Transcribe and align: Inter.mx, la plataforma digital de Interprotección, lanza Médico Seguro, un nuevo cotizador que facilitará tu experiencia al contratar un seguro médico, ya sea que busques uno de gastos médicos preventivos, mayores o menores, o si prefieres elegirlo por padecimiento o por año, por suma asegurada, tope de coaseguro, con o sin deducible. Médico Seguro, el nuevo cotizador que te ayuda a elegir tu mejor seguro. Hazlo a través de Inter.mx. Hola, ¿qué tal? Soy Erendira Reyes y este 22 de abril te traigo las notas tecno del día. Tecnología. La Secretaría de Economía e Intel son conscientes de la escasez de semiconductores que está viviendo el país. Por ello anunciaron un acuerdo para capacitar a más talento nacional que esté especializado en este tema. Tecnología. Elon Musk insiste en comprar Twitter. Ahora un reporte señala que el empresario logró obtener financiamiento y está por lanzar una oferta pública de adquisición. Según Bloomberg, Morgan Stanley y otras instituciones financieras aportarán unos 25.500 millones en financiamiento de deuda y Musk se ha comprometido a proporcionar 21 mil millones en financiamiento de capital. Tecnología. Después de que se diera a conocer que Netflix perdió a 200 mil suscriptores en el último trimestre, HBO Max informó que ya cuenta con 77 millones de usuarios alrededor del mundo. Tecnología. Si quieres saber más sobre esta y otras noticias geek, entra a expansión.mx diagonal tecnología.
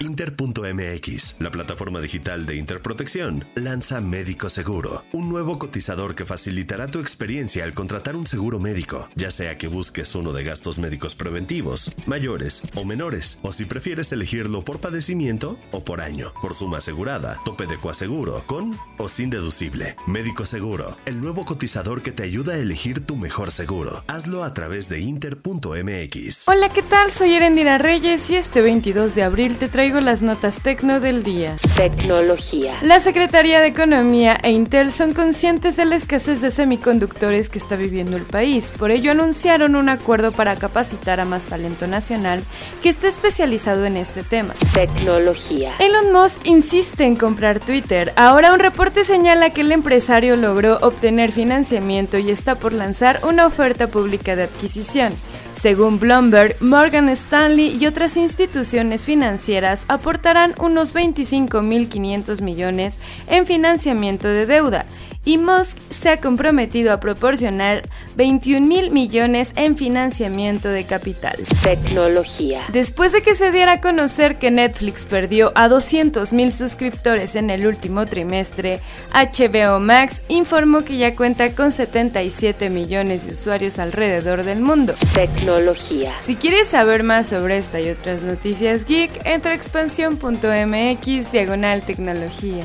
Inter.mx, 0.00 1.36
la 1.40 1.50
plataforma 1.50 2.00
digital 2.00 2.46
de 2.46 2.56
Interprotección, 2.56 3.44
lanza 3.54 4.00
Médico 4.00 4.48
Seguro, 4.48 5.04
un 5.12 5.28
nuevo 5.28 5.58
cotizador 5.58 6.14
que 6.14 6.24
facilitará 6.24 6.86
tu 6.86 7.00
experiencia 7.00 7.64
al 7.64 7.74
contratar 7.74 8.14
un 8.14 8.26
seguro 8.26 8.60
médico, 8.60 9.08
ya 9.16 9.30
sea 9.30 9.58
que 9.58 9.66
busques 9.66 10.14
uno 10.14 10.32
de 10.32 10.44
gastos 10.44 10.78
médicos 10.78 11.14
preventivos, 11.14 11.92
mayores 12.06 12.62
o 12.76 12.84
menores, 12.84 13.40
o 13.42 13.52
si 13.52 13.64
prefieres 13.64 14.12
elegirlo 14.12 14.64
por 14.64 14.78
padecimiento 14.78 15.58
o 15.72 15.84
por 15.84 16.00
año, 16.00 16.32
por 16.40 16.54
suma 16.54 16.78
asegurada, 16.78 17.38
tope 17.44 17.66
de 17.66 17.76
coaseguro, 17.76 18.44
con 18.46 18.76
o 18.98 19.08
sin 19.08 19.30
deducible. 19.30 19.96
Médico 20.06 20.46
Seguro, 20.46 20.96
el 21.06 21.20
nuevo 21.20 21.44
cotizador 21.44 22.02
que 22.02 22.12
te 22.12 22.22
ayuda 22.22 22.54
a 22.54 22.58
elegir 22.58 23.04
tu 23.04 23.16
mejor 23.16 23.50
seguro. 23.50 24.04
Hazlo 24.06 24.44
a 24.44 24.54
través 24.54 24.88
de 24.88 25.00
Inter.mx. 25.00 26.46
Hola, 26.46 26.68
¿qué 26.68 26.82
tal? 26.82 27.10
Soy 27.10 27.34
Erendira 27.34 27.78
Reyes 27.78 28.30
y 28.30 28.36
este 28.36 28.60
22 28.60 29.14
de 29.14 29.22
abril 29.22 29.37
te 29.38 29.68
traigo 29.68 30.00
las 30.00 30.20
notas 30.20 30.58
tecno 30.60 30.98
del 30.98 31.22
día. 31.22 31.54
Tecnología. 31.76 32.76
La 32.82 32.98
Secretaría 32.98 33.60
de 33.60 33.68
Economía 33.68 34.36
e 34.42 34.50
Intel 34.50 34.90
son 34.90 35.14
conscientes 35.14 35.76
de 35.76 35.84
la 35.84 35.94
escasez 35.94 36.40
de 36.40 36.50
semiconductores 36.50 37.48
que 37.48 37.58
está 37.58 37.76
viviendo 37.76 38.16
el 38.16 38.24
país. 38.24 38.74
Por 38.76 38.90
ello 38.90 39.12
anunciaron 39.12 39.76
un 39.76 39.90
acuerdo 39.90 40.32
para 40.32 40.56
capacitar 40.56 41.20
a 41.20 41.24
más 41.24 41.44
talento 41.44 41.86
nacional 41.86 42.42
que 42.82 42.88
esté 42.88 43.06
especializado 43.06 43.84
en 43.84 43.96
este 43.96 44.24
tema. 44.24 44.54
Tecnología. 44.74 45.72
Elon 45.78 46.12
Musk 46.12 46.44
insiste 46.44 47.04
en 47.04 47.14
comprar 47.14 47.60
Twitter. 47.60 48.12
Ahora 48.16 48.52
un 48.52 48.58
reporte 48.58 49.04
señala 49.04 49.50
que 49.50 49.60
el 49.60 49.70
empresario 49.70 50.34
logró 50.34 50.78
obtener 50.78 51.30
financiamiento 51.30 52.18
y 52.18 52.32
está 52.32 52.56
por 52.56 52.72
lanzar 52.72 53.20
una 53.22 53.46
oferta 53.46 53.86
pública 53.86 54.34
de 54.34 54.42
adquisición. 54.42 55.12
Según 55.58 55.98
Bloomberg, 55.98 56.54
Morgan 56.60 57.08
Stanley 57.08 57.76
y 57.80 57.86
otras 57.86 58.16
instituciones 58.16 59.04
financieras 59.04 59.86
aportarán 59.88 60.54
unos 60.60 60.94
25.500 60.94 62.42
millones 62.42 63.00
en 63.26 63.44
financiamiento 63.44 64.28
de 64.28 64.46
deuda 64.46 64.86
y 65.24 65.38
Musk 65.38 65.76
se 65.90 66.08
ha 66.10 66.20
comprometido 66.20 66.92
a 66.92 67.00
proporcionar 67.00 67.82
21 68.16 68.66
mil 68.66 68.90
millones 68.90 69.52
en 69.56 69.76
financiamiento 69.76 70.68
de 70.68 70.84
capital. 70.84 71.36
Tecnología. 71.62 72.62
Después 72.72 73.12
de 73.12 73.22
que 73.22 73.34
se 73.34 73.50
diera 73.50 73.72
a 73.72 73.80
conocer 73.80 74.38
que 74.38 74.50
Netflix 74.50 75.04
perdió 75.04 75.52
a 75.54 75.68
200 75.68 76.32
mil 76.32 76.52
suscriptores 76.52 77.36
en 77.36 77.50
el 77.50 77.66
último 77.66 78.06
trimestre, 78.06 78.80
HBO 79.12 79.80
Max 79.80 80.22
informó 80.28 80.84
que 80.84 80.96
ya 80.96 81.14
cuenta 81.14 81.52
con 81.52 81.72
77 81.72 82.70
millones 82.70 83.26
de 83.26 83.32
usuarios 83.32 83.78
alrededor 83.78 84.44
del 84.44 84.60
mundo. 84.60 84.94
Tecnología. 85.14 86.14
Si 86.20 86.36
quieres 86.36 86.68
saber 86.68 87.02
más 87.02 87.28
sobre 87.28 87.58
esta 87.58 87.80
y 87.80 87.90
otras 87.90 88.22
noticias 88.22 88.84
geek, 88.86 89.10
entra 89.24 89.52
a 89.52 89.54
expansión.mx 89.54 91.32
diagonal 91.32 91.82
tecnología. 91.82 92.64